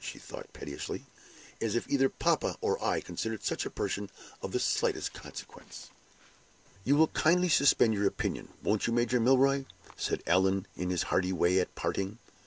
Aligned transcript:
she 0.03 0.17
thought, 0.17 0.51
pettishly. 0.51 1.05
"As 1.61 1.75
if 1.75 1.87
either 1.87 2.09
papa 2.09 2.57
or 2.59 2.83
I 2.83 3.01
considered 3.01 3.43
such 3.43 3.67
a 3.67 3.69
person 3.69 4.09
of 4.41 4.51
the 4.51 4.59
slightest 4.59 5.13
consequence!" 5.13 5.91
"You 6.83 6.95
will 6.95 7.09
kindly 7.09 7.49
suspend 7.49 7.93
your 7.93 8.07
opinion, 8.07 8.47
won't 8.63 8.87
you, 8.87 8.93
Major 8.93 9.19
Milroy?" 9.19 9.65
said 9.95 10.23
Allan, 10.25 10.65
in 10.75 10.89
his 10.89 11.03
hearty 11.13 11.31
way, 11.31 11.59
at 11.59 11.75
parting. 11.75 12.17